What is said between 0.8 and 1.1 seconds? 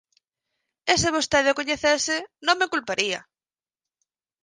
E